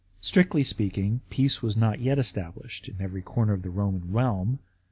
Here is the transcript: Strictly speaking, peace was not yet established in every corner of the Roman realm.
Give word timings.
Strictly 0.19 0.63
speaking, 0.63 1.21
peace 1.29 1.61
was 1.61 1.77
not 1.77 1.99
yet 1.99 2.17
established 2.17 2.87
in 2.87 2.99
every 2.99 3.21
corner 3.21 3.53
of 3.53 3.61
the 3.61 3.69
Roman 3.69 4.11
realm. 4.11 4.57